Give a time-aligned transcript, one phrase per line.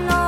[0.00, 0.27] no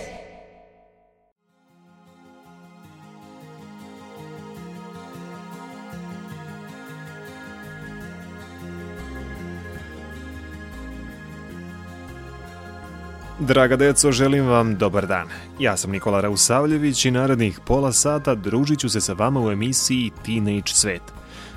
[13.47, 15.27] Draga deco, želim vam dobar dan.
[15.59, 20.11] Ja sam Nikola Rausavljević i narednih pola sata družit ću se sa vama u emisiji
[20.25, 21.01] Teenage Svet.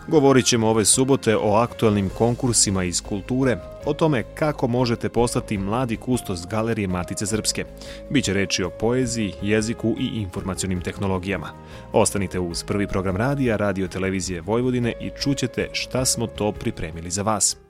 [0.09, 5.97] Govorit ćemo ove subote o aktualnim konkursima iz kulture, o tome kako možete postati mladi
[5.97, 7.65] kustos Galerije Matice Srpske.
[8.11, 11.49] Biće reći o poeziji, jeziku i informacionim tehnologijama.
[11.93, 17.23] Ostanite uz prvi program radija, radio televizije Vojvodine i čućete šta smo to pripremili za
[17.23, 17.64] vas.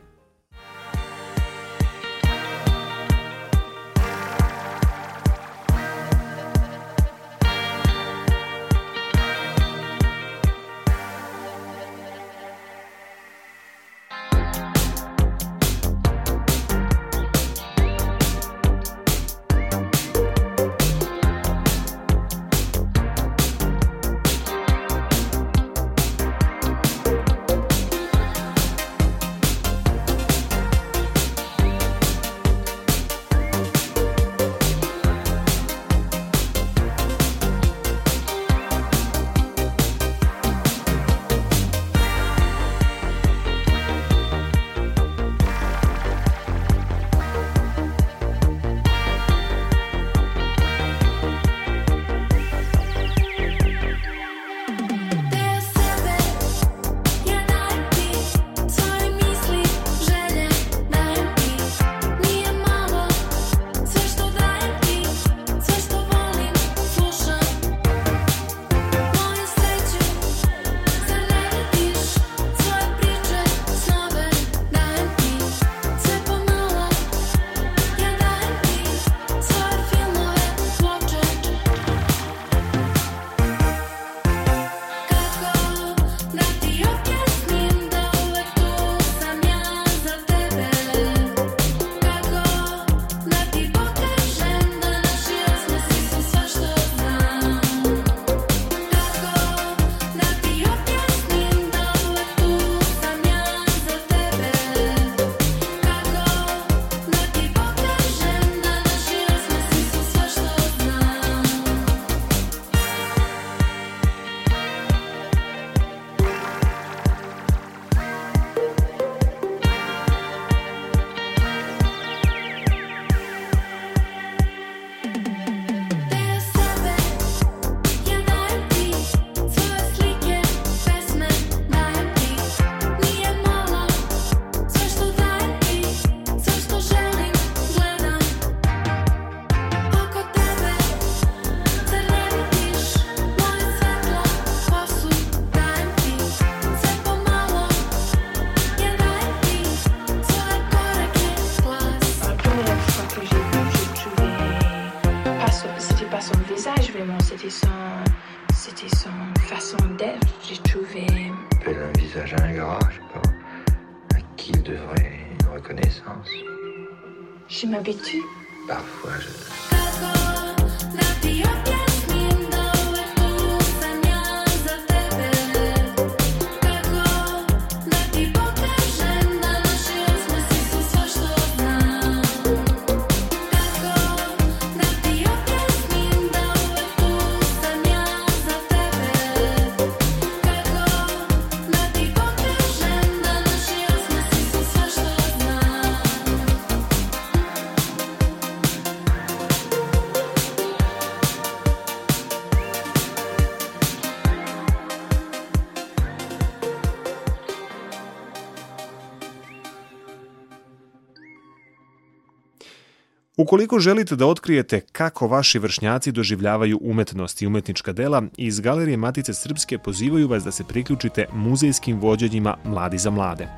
[213.44, 219.34] Ukoliko želite da otkrijete kako vaši vršnjaci doživljavaju umetnost i umetnička dela, iz Galerije Matice
[219.34, 223.48] Srpske pozivaju vas da se priključite muzejskim vođenjima Mladi za mlade.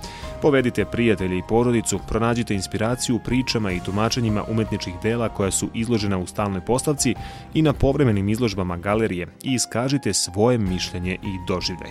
[0.43, 6.19] Povedite prijatelje i porodicu, pronađite inspiraciju u pričama i tumačenjima umetničkih dela koja su izložena
[6.19, 7.15] u stalnoj postavci
[7.55, 11.91] i na povremenim izložbama galerije i iskažite svoje mišljenje i doživljaj.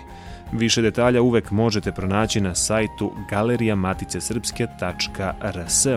[0.51, 5.87] Više detalja uvek možete pronaći na sajtu galerijamaticesrpske.rs.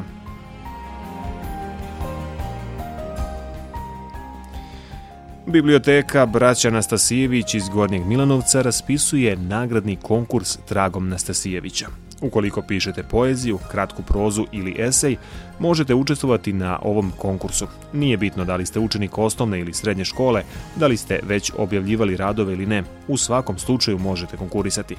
[5.52, 11.86] Biblioteka Braća Nastasijević iz Gornjeg Milanovca raspisuje nagradni konkurs Tragom Nastasijevića.
[12.20, 15.16] Ukoliko pišete poeziju, kratku prozu ili esej,
[15.58, 17.66] možete učestvovati na ovom konkursu.
[17.92, 20.42] Nije bitno da li ste učenik osnovne ili srednje škole,
[20.76, 22.82] da li ste već objavljivali radove ili ne.
[23.08, 24.96] U svakom slučaju možete konkurisati.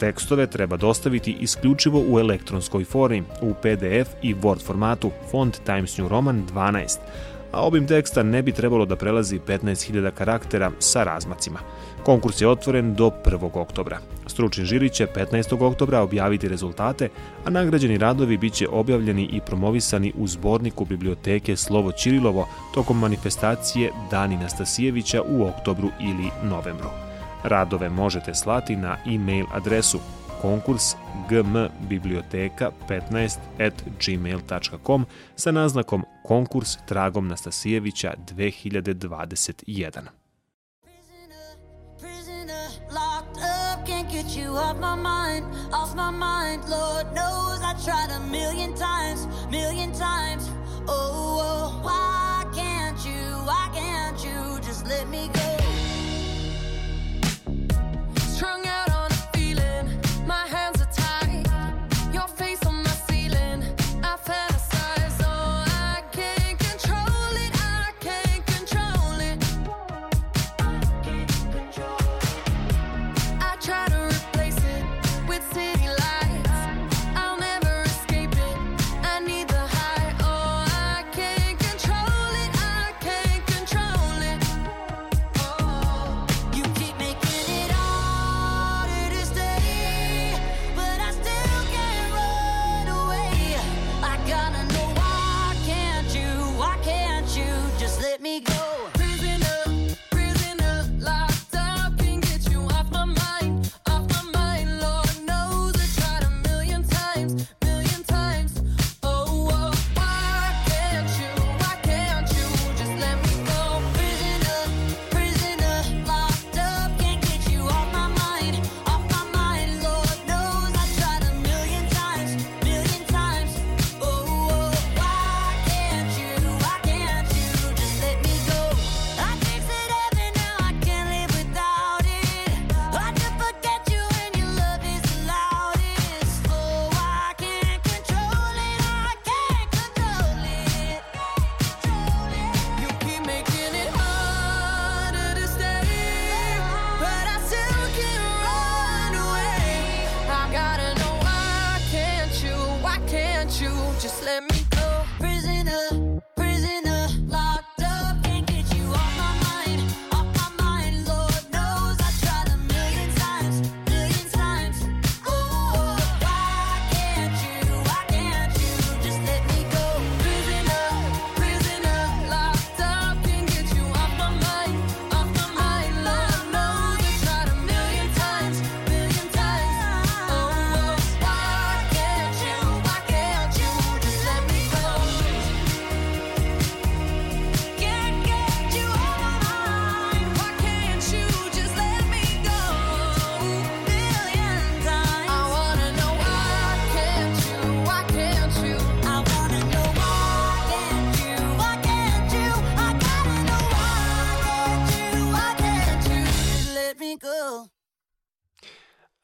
[0.00, 6.08] Tekstove treba dostaviti isključivo u elektronskoj formi, u PDF i Word formatu, font Times New
[6.08, 6.98] Roman 12,
[7.56, 11.58] a obim teksta ne bi trebalo da prelazi 15.000 karaktera sa razmacima.
[12.04, 13.50] Konkurs je otvoren do 1.
[13.60, 13.98] oktobra.
[14.26, 15.66] Stručni žiri će 15.
[15.66, 17.08] oktobra objaviti rezultate,
[17.44, 24.36] a nagrađeni radovi biće objavljeni i promovisani u zborniku biblioteke Slovo Ćirilovo tokom manifestacije Dani
[24.36, 26.88] Nastasijevića u oktobru ili novembru.
[27.44, 29.98] Radove možete slati na e-mail adresu
[30.42, 30.96] konkurs
[31.30, 35.06] gmbiblioteka15 at gmail.com
[35.36, 40.00] sa naznakom konkurs Tragom Nastasijevića 2021.
[42.00, 46.62] prisoner, locked up, can't get you off my mind, off my mind.
[46.68, 50.50] Lord knows I tried a million times, million times.
[50.88, 51.65] Oh, oh,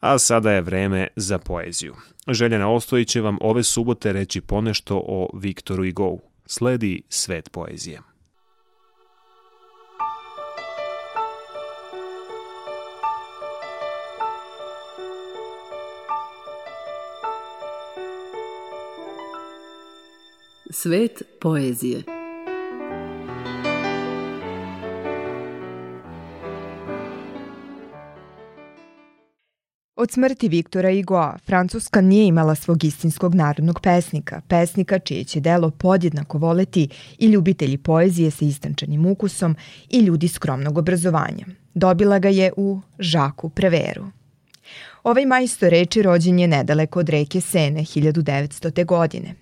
[0.02, 1.94] A sada je vreme za poeziju.
[2.28, 6.20] Željana Ostojić će vam ove subote reći ponešto o Viktoru i Gou.
[6.46, 8.00] Sledi svet poezije.
[20.70, 22.11] Svet poezije.
[30.02, 35.70] Od smrti Viktora Igoa, Francuska nije imala svog istinskog narodnog pesnika, pesnika čije će delo
[35.70, 39.56] podjednako voleti i ljubitelji poezije sa istančanim ukusom
[39.90, 41.46] i ljudi skromnog obrazovanja.
[41.74, 44.04] Dobila ga je u Žaku Preveru.
[45.02, 48.84] Ovaj majstor reči rođen je nedaleko od reke Sene 1900.
[48.84, 49.34] godine.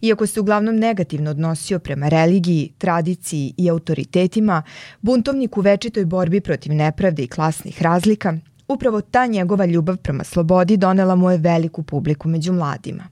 [0.00, 4.62] Iako se uglavnom negativno odnosio prema religiji, tradiciji i autoritetima,
[5.00, 8.34] buntovnik u večitoj borbi protiv nepravde i klasnih razlika,
[8.68, 13.04] upravo ta njegova ljubav prema slobodi donela mu je veliku publiku među mladima.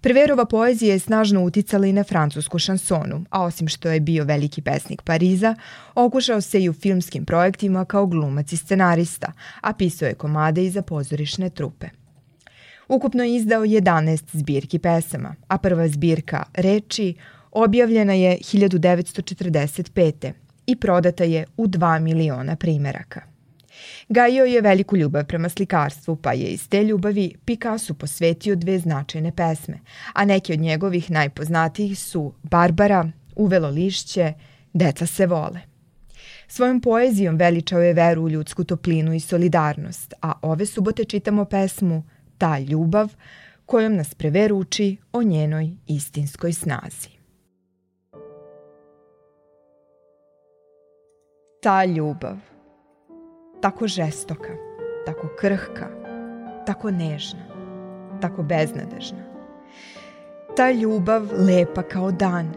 [0.00, 4.62] Preverova poezija je snažno uticala i na francusku šansonu, a osim što je bio veliki
[4.62, 5.54] pesnik Pariza,
[5.94, 10.70] okušao se i u filmskim projektima kao glumac i scenarista, a pisao je komade i
[10.70, 11.86] za pozorišne trupe.
[12.88, 17.14] Ukupno je izdao 11 zbirki pesama, a prva zbirka Reči
[17.52, 20.32] objavljena je 1945.
[20.66, 23.33] i prodata je u 2 miliona primeraka.
[24.08, 29.32] Gajio je veliku ljubav prema slikarstvu, pa je iz te ljubavi Picasso posvetio dve značajne
[29.36, 29.78] pesme,
[30.12, 34.32] a neke od njegovih najpoznatijih su Barbara, Uvelo lišće,
[34.72, 35.60] Deca se vole.
[36.48, 42.02] Svojom poezijom veličao je veru u ljudsku toplinu i solidarnost, a ove subote čitamo pesmu
[42.38, 43.14] Ta ljubav,
[43.66, 47.08] kojom nas preveruči o njenoj istinskoj snazi.
[51.62, 52.36] Ta ljubav,
[53.64, 54.52] tako žestoka,
[55.06, 55.86] tako krhka,
[56.66, 57.40] tako nežna,
[58.20, 59.24] tako beznadežna.
[60.56, 62.52] Ta ljubav lepa kao dan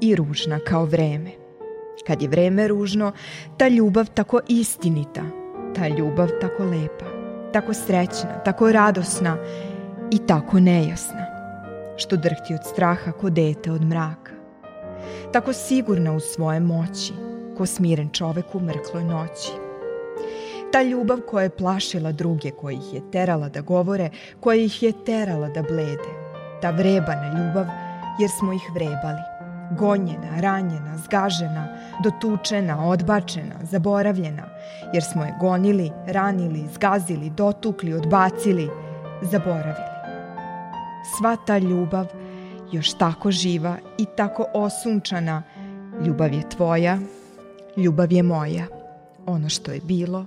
[0.00, 1.30] i ružna kao vreme.
[2.06, 3.12] Kad je vreme ružno,
[3.56, 5.22] ta ljubav tako istinita,
[5.74, 7.06] ta ljubav tako lepa,
[7.52, 9.36] tako srećna, tako radosna
[10.10, 11.26] i tako nejasna,
[11.96, 14.32] što drhti od straha ko dete od mraka.
[15.32, 17.12] Tako sigurna u svoje moći,
[17.56, 19.63] ko smiren čovek u mrkloj noći.
[20.72, 24.92] Ta ljubav koja je plašila druge, koja ih je terala da govore, koja ih je
[25.04, 26.10] terala da blede.
[26.62, 27.66] Ta vrebana ljubav,
[28.20, 29.22] jer smo ih vrebali.
[29.78, 31.68] Gonjena, ranjena, zgažena,
[32.02, 34.42] dotučena, odbačena, zaboravljena,
[34.92, 38.68] jer smo je gonili, ranili, zgazili, dotukli, odbacili,
[39.22, 39.94] zaboravili.
[41.18, 42.06] Sva ta ljubav,
[42.72, 45.42] još tako živa i tako osunčana,
[46.06, 46.98] ljubav je tvoja,
[47.76, 48.83] ljubav je moja.
[49.26, 50.26] Ono što je bilo,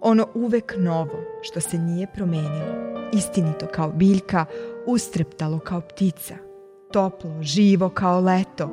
[0.00, 4.44] ono uvek novo, što se nije promenilo, istinito kao biljka,
[4.86, 6.34] ustreptalo kao ptica,
[6.92, 8.70] toplo, živo kao leto.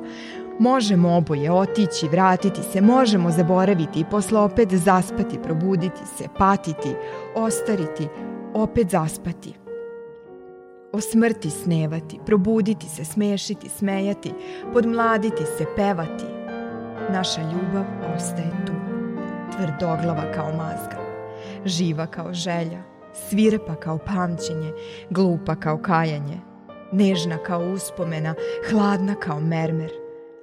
[0.60, 6.94] Možemo oboje otići, vratiti se, možemo zaboraviti i posle opet zaspati, probuditi se, patiti,
[7.34, 8.08] ostariti,
[8.54, 9.54] opet zaspati.
[10.92, 14.32] O smrti snevati, probuditi se, smešiti, smejati,
[14.72, 16.24] podmladiti se, pevati.
[17.10, 17.84] Naša ljubav
[18.16, 18.72] ostaje tu,
[19.56, 20.96] tvrdoglava kao mazga,
[21.64, 22.82] živa kao želja,
[23.14, 24.72] svirepa kao pamćenje,
[25.10, 26.40] glupa kao kajanje,
[26.92, 28.34] nežna kao uspomena,
[28.70, 29.90] hladna kao mermer,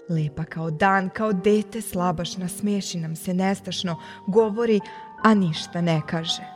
[0.09, 3.95] lepa kao dan, kao dete slabašna, smeši nam se nestašno,
[4.27, 4.79] govori,
[5.23, 6.54] a ništa ne kaže.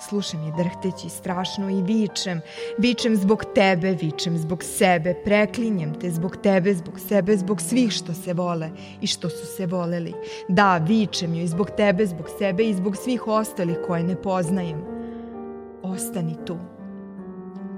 [0.00, 2.40] Slušam je drhteći strašno i vičem,
[2.78, 8.14] vičem zbog tebe, vičem zbog sebe, preklinjem te zbog tebe, zbog sebe, zbog svih što
[8.14, 10.14] se vole i što su se voleli.
[10.48, 14.82] Da, vičem joj zbog tebe, zbog sebe i zbog svih ostalih koje ne poznajem.
[15.82, 16.56] Ostani tu.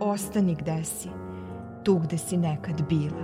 [0.01, 1.09] Ostani gde si.
[1.85, 3.23] Tu gde si nekad bila.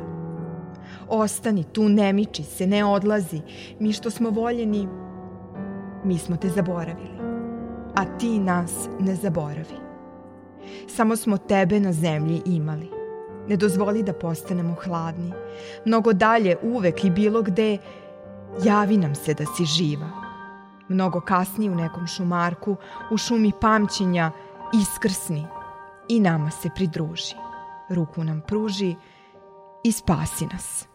[1.09, 3.40] Ostani tu, ne miči se, ne odlazi.
[3.81, 4.88] Mi što smo voljeni,
[6.05, 7.17] mi smo te zaboravili
[7.99, 9.78] a ti nas ne zaboravi.
[10.88, 12.90] Samo smo tebe na zemlji imali.
[13.49, 15.33] Ne dozvoli da postanemo hladni.
[15.85, 17.78] Mnogo dalje, uvek i bilo gde,
[18.64, 20.11] javi nam se da si živa.
[20.88, 22.76] Mnogo kasnije u nekom šumarku,
[23.11, 24.31] u šumi pamćenja,
[24.83, 25.47] iskrsni
[26.09, 27.35] i nama se pridruži.
[27.90, 28.95] Ruku nam pruži
[29.85, 30.88] i spasi nas.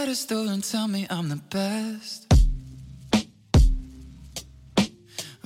[0.00, 2.32] Pedestal and tell me I'm the best.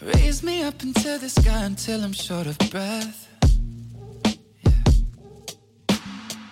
[0.02, 3.20] Raise me up into the sky until I'm short of breath.
[4.66, 4.82] Yeah.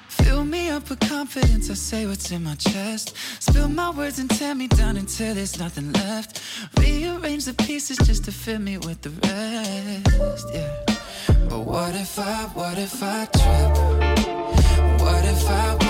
[0.09, 3.14] Fill me up with confidence, I say what's in my chest.
[3.38, 6.40] Spill my words and tear me down until there's nothing left.
[6.78, 10.47] Rearrange the pieces just to fill me with the rest.
[10.54, 10.73] Yeah.
[11.50, 13.73] But what if I, what if I trip?
[15.02, 15.89] What if I,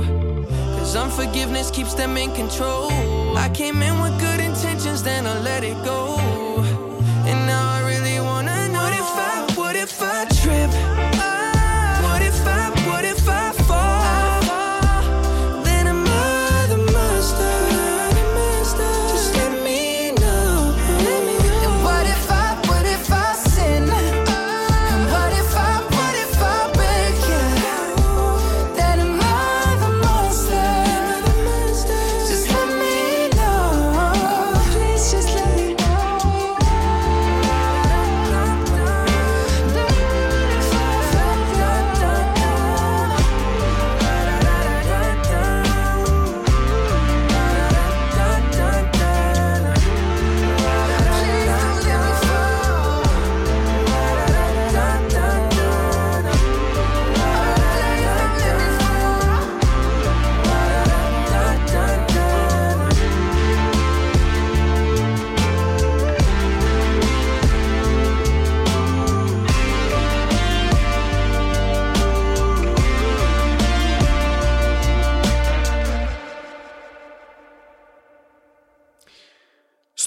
[0.91, 2.91] Cause unforgiveness keeps them in control.
[3.37, 6.17] I came in with good intentions, then I let it go.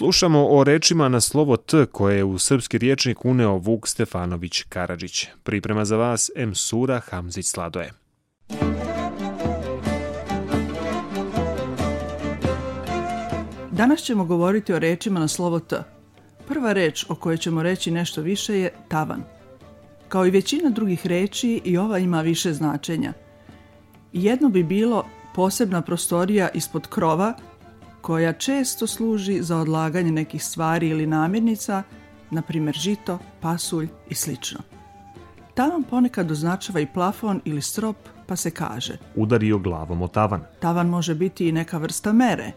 [0.04, 5.26] Slušamo o rečima na slovo T koje je u srpski riječnik uneo Vuk Stefanović Karadžić.
[5.42, 6.54] Priprema za vas M.
[6.54, 7.92] Sura Hamzić Sladoje.
[13.70, 15.82] Danas ćemo govoriti o rečima na slovo T.
[16.48, 19.22] Prva reč o kojoj ćemo reći nešto više je tavan.
[20.08, 23.12] Kao i većina drugih reči i ova ima više značenja.
[24.12, 27.34] Jedno bi bilo posebna prostorija ispod krova
[28.04, 31.82] koja često služi za odlaganje nekih stvari ili namirnica,
[32.30, 34.32] na primjer žito, pasulj i sl.
[35.54, 40.42] Tavan ponekad označava i plafon ili strop, pa se kaže Udario glavom o tavan.
[40.60, 42.52] tavan može biti i neka vrsta mere.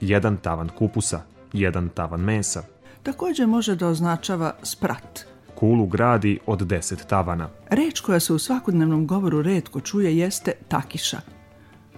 [0.00, 1.22] Jedan tavan kupusa,
[1.52, 2.62] jedan tavan mesa.
[3.02, 5.26] Također može da označava sprat.
[5.54, 7.48] Kulu gradi od deset tavana.
[7.68, 11.20] Reč koja se u svakodnevnom govoru redko čuje jeste takiša.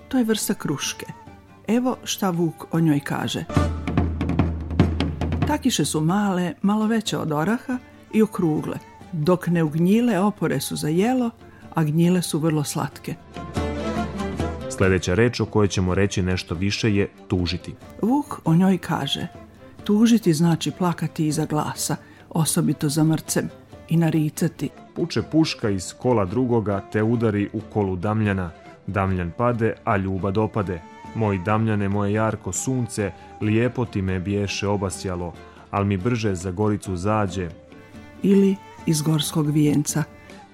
[0.09, 1.22] To je vrsta kruške.
[1.69, 3.45] Evo šta Vuk o njoj kaže.
[5.47, 7.79] Takiše su male, malo veće od oraha
[8.13, 8.77] i okrugle.
[9.13, 11.31] Dok ne ugnjile opore su za jelo,
[11.75, 13.15] a gnjile su vrlo slatke.
[14.79, 17.75] Sljedeća reč o kojoj ćemo reći nešto više je tužiti.
[18.03, 19.27] Vuk o njoj kaže
[19.85, 21.97] Tužiti znači plakati iza glasa,
[22.31, 23.49] osobito za mrcem,
[23.89, 24.69] i naricati.
[24.95, 28.51] Puče puška iz kola drugoga te udari u kolu Damljana.
[28.87, 30.92] Damljan pade, a ljuba dopade.
[31.15, 35.33] Moj Damljane, moje jarko sunce, lijepo ti me biješe obasjalo,
[35.71, 37.49] al mi brže za goricu zađe.
[38.23, 40.05] Ili iz gorskog vijenca.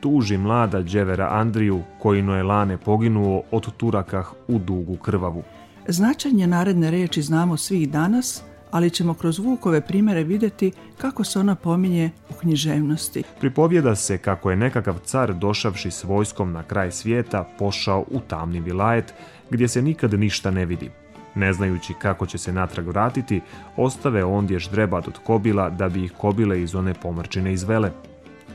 [0.01, 5.43] Tuži mlada dževera Andriju, koji no je lane poginuo od turakah u dugu krvavu.
[5.89, 11.55] Značenje naredne reči znamo svi danas, ali ćemo kroz Vukove primjere vidjeti kako se ona
[11.55, 13.23] pominje u književnosti.
[13.41, 18.61] Pripovjeda se kako je nekakav car došavši s vojskom na kraj svijeta pošao u tamni
[18.61, 19.15] vilajet
[19.51, 20.91] gdje se nikad ništa ne vidi.
[21.35, 23.41] Ne znajući kako će se natrag vratiti,
[23.77, 27.91] ostave ondje ždrebad od kobila da bi ih kobile iz one pomrčine izvele.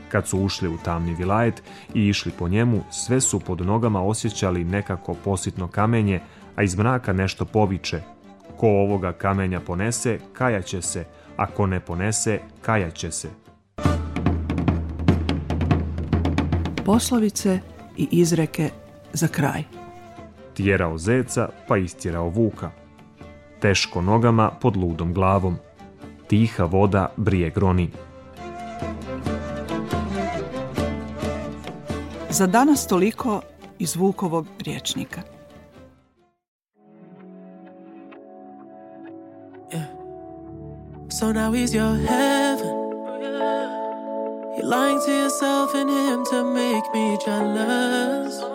[0.08, 1.62] Kad su ušli u tamni vilajet
[1.94, 6.20] i išli po njemu, sve su pod nogama osjećali nekako positno kamenje,
[6.56, 8.00] a iz mraka nešto poviče.
[8.56, 11.04] Ko ovoga kamenja ponese, kajaće se,
[11.36, 13.28] a ko ne ponese, kajaće se.
[16.84, 17.60] Poslovice
[17.96, 18.70] i izreke
[19.12, 19.83] za kraj.
[20.54, 22.70] Tjerao zeca, pa istjerao vuka.
[23.60, 25.56] Teško nogama pod ludom glavom.
[26.26, 27.90] Tiha voda brije groni.
[32.30, 33.40] Za danas toliko
[33.78, 35.20] iz Vukovog riječnika.
[41.14, 42.74] So now he's your heaven.
[44.56, 48.53] You're lying to yourself and him to make me jealous.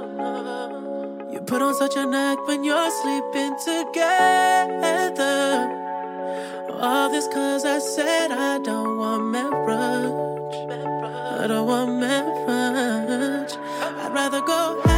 [1.50, 5.18] Put on such an act when you're sleeping together.
[6.80, 10.70] All this cause I said I don't want marriage.
[11.42, 13.54] I don't want marriage.
[13.82, 14.89] I'd rather go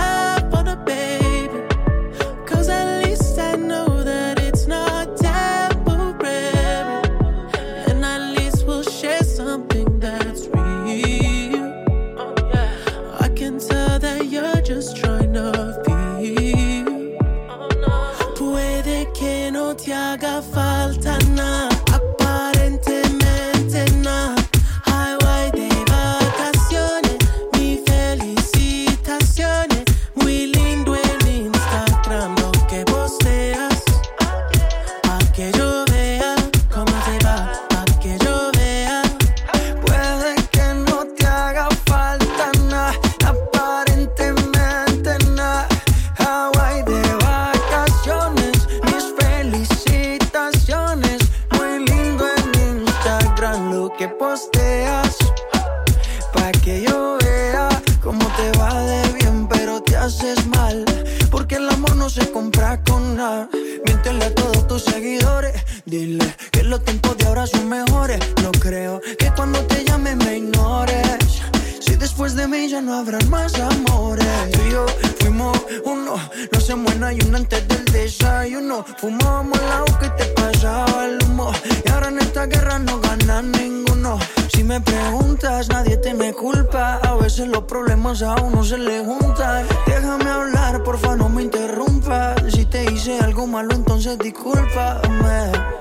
[66.71, 68.19] los tiempos de ahora son mejores.
[68.41, 71.41] No creo que cuando te llame me ignores.
[71.81, 74.25] Si después de mí ya no habrán más amores.
[74.53, 74.85] Tú y yo
[75.19, 76.15] fuimos uno,
[76.49, 78.85] no se muera y uno antes del desayuno.
[78.99, 81.51] Fumábamos el agua que te pasaba el humo.
[81.85, 84.17] Y ahora en esta guerra no gana ninguno.
[84.53, 87.01] Si me preguntas, nadie te me culpa.
[87.03, 89.67] A veces los problemas a uno se le juntan.
[89.87, 92.41] Déjame hablar, porfa, no me interrumpas.
[92.49, 95.80] Si te hice algo malo, entonces discúlpame.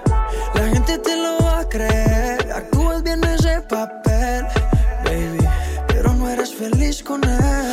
[0.91, 2.51] Gente te lo va a creer.
[2.53, 4.45] Actúas bien ese papel,
[5.05, 5.49] baby.
[5.87, 7.70] Pero no eres feliz con él.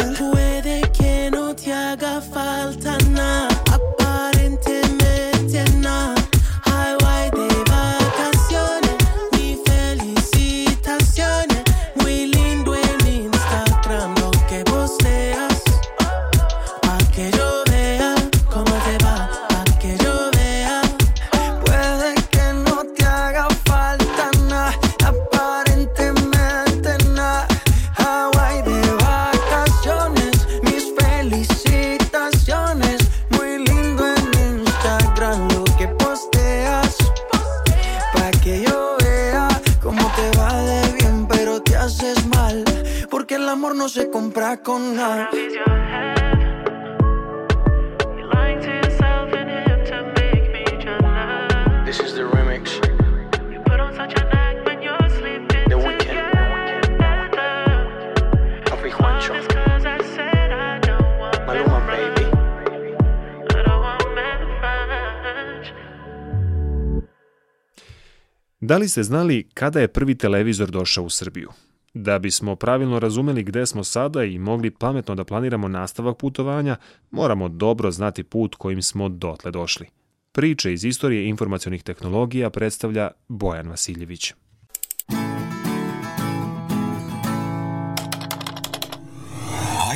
[68.67, 71.49] Da li ste znali kada je prvi televizor došao u Srbiju?
[71.93, 76.75] Da bismo pravilno razumeli gde smo sada i mogli pametno da planiramo nastavak putovanja,
[77.12, 79.88] moramo dobro znati put kojim smo dotle došli.
[80.32, 84.34] Priče iz istorije informacionih tehnologija predstavlja Bojan Vasiljević.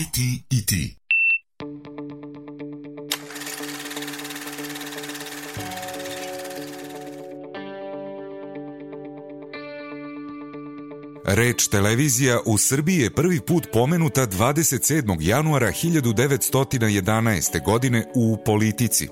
[0.01, 0.17] IT
[0.49, 1.00] i ti.
[11.33, 15.17] Reč televizija u Srbiji je prvi put pomenuta 27.
[15.19, 17.63] januara 1911.
[17.65, 19.07] godine u Politici.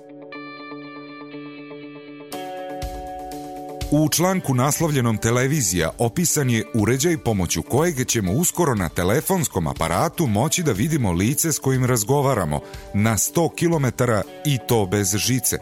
[3.92, 10.64] U članku naslovljenom televizija opisan je uređaj pomoću kojeg ćemo uskoro na telefonskom aparatu moći
[10.64, 12.60] da vidimo lice s kojim razgovaramo
[12.94, 14.04] na 100 km
[14.46, 15.58] i to bez žice.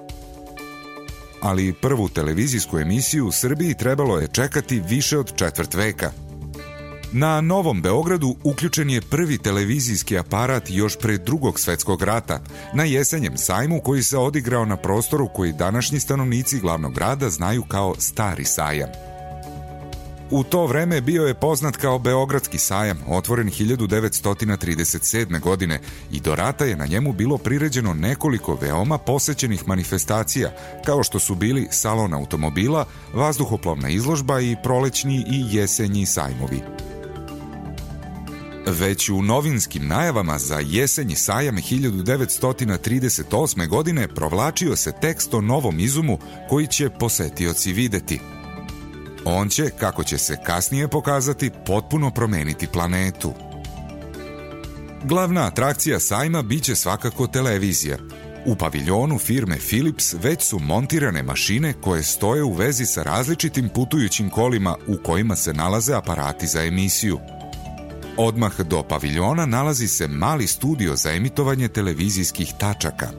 [1.42, 6.27] Ali prvu televizijsku emisiju u Srbiji trebalo je čekati više od četvrt veka.
[7.12, 12.40] Na Novom Beogradu uključen je prvi televizijski aparat još pre drugog svetskog rata,
[12.74, 17.96] na jesenjem sajmu koji se odigrao na prostoru koji današnji stanovnici glavnog grada znaju kao
[17.98, 18.90] Stari sajam.
[20.32, 25.40] U to vreme bio je poznat kao Beogradski sajam, otvoren 1937.
[25.40, 25.80] godine
[26.12, 30.52] i do rata je na njemu bilo priređeno nekoliko veoma posećenih manifestacija,
[30.86, 36.62] kao što su bili salon automobila, vazduhoplovna izložba i prolećni i jesenji sajmovi.
[38.70, 43.68] Već u novinskim najavama za jesenji sajam 1938.
[43.68, 48.20] godine provlačio se tekst o novom izumu koji će posetioci videti.
[49.26, 53.34] On će, kako će se kasnije pokazati, potpuno promeniti planetu.
[55.04, 57.98] Glavna atrakcija sajma biće svakako televizija.
[58.46, 64.30] U paviljonu firme Philips već su montirane mašine koje stoje u vezi sa različitim putujućim
[64.30, 67.20] kolima u kojima se nalaze aparati za emisiju.
[68.20, 73.10] Odmah do paviljona nalazi se mali studio za emitovanje televizijskih tačaka.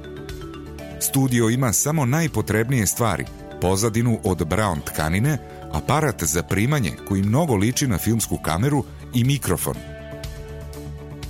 [1.00, 3.24] Studio ima samo najpotrebnije stvari,
[3.60, 5.38] pozadinu od brown tkanine,
[5.72, 8.84] aparat za primanje koji mnogo liči na filmsku kameru
[9.14, 9.76] i mikrofon.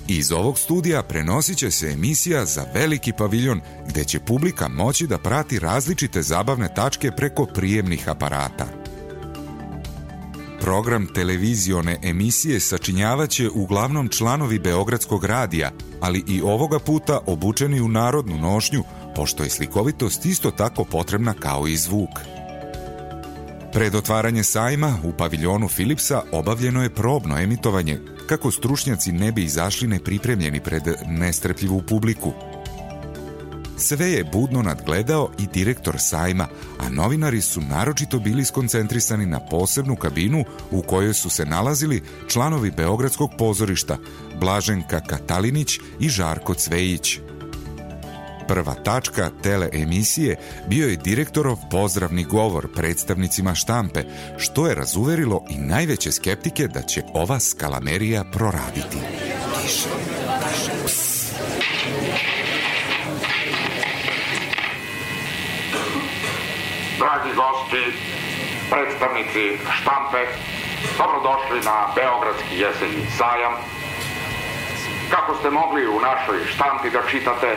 [0.09, 5.19] Iz ovog studija prenosit će se emisija za veliki paviljon gde će publika moći da
[5.19, 8.78] prati različite zabavne tačke preko prijemnih aparata.
[10.61, 18.39] Program televizione emisije sačinjavaće uglavnom članovi Beogradskog radija, ali i ovoga puta obučeni u narodnu
[18.39, 18.83] nošnju,
[19.17, 22.11] pošto je slikovitost isto tako potrebna kao i zvuk.
[23.73, 29.89] Pred otvaranje sajma u paviljonu Philipsa obavljeno je probno emitovanje, kako stručnjaci ne bi izašli
[29.89, 32.33] nepripremljeni pred nestrpljivu publiku.
[33.79, 39.97] Sve je budno nadgledao i direktor sajma, a novinari su naročito bili skoncentrisani na posebnu
[39.97, 43.99] kabinu u kojoj su se nalazili članovi Beogradskog pozorišta
[44.41, 47.19] Blaženka Katalinić i Žarko Cvejić.
[48.49, 50.37] Prva tačka tele emisije
[50.69, 54.05] bio je direktorov pozdravni govor predstavnicima štampe,
[54.39, 58.99] što je razuverilo i najveće skeptike da će ova skalamerija proraditi.
[59.63, 59.98] Tiše,
[67.09, 67.85] Dragi gosti,
[68.71, 69.45] predstavnici
[69.77, 70.21] štampe,
[70.99, 73.55] dobrodošli na Beogradski jesenji sajam.
[75.11, 77.51] Kako ste mogli u našoj štampi da čitate,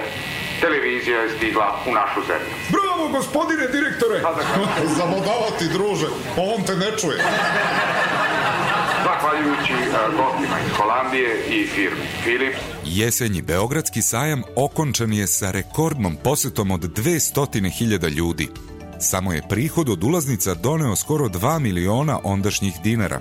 [0.62, 2.54] televizija je stigla u našu zemlju.
[2.76, 4.18] Bravo, gospodine direktore!
[5.00, 7.20] Zamodava ti, druže, on te ne čuje.
[9.06, 9.88] Zahvaljujući e,
[10.18, 16.82] gostima iz Holandije i firmi Philips, Jesenji Beogradski sajam okončan je sa rekordnom posetom od
[16.82, 18.71] 200.000 ljudi.
[19.02, 23.20] Samo je prihod od ulaznica doneo skoro 2 miliona ondašnjih dinara.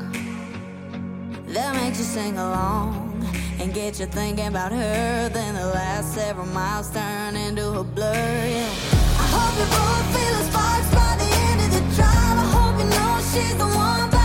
[1.48, 3.26] that makes you sing along
[3.58, 5.28] and get you thinking about her.
[5.28, 8.14] Then the last several miles turn into a blur.
[8.14, 8.70] Yeah.
[9.18, 12.38] I hope you both feel the sparks by the end of the drive.
[12.38, 14.19] I hope you know she's the one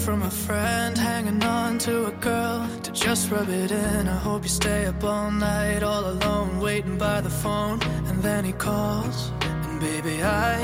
[0.00, 4.08] from a friend, hanging on to a girl to just rub it in.
[4.08, 8.44] I hope you stay up all night, all alone, waiting by the phone, and then
[8.44, 9.30] he calls.
[9.42, 10.54] And baby, I,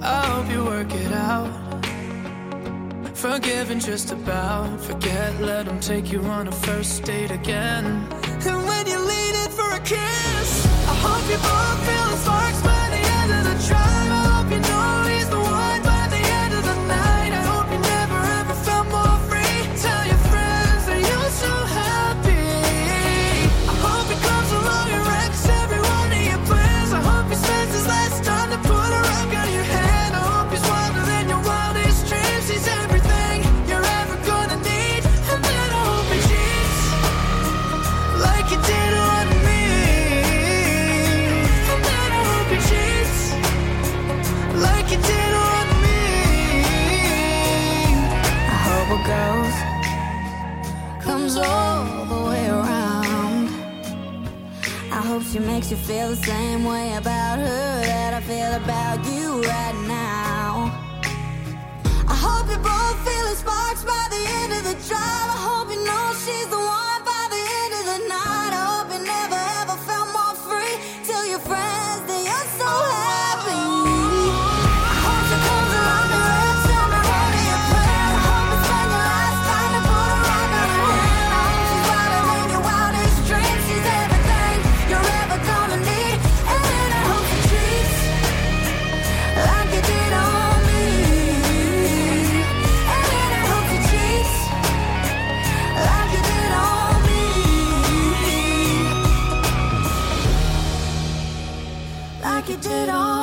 [0.00, 1.52] I hope you work it out.
[3.14, 7.84] Forgiving just about, forget, let him take you on a first date again.
[8.44, 12.01] And when you lean in for a kiss, I hope you both feel
[55.62, 60.74] makes you feel the same way about her that I feel about you right now.
[62.08, 65.28] I hope you both feel the sparks by the end of the drive.
[65.36, 66.91] I hope you know she's the one
[102.62, 103.21] did on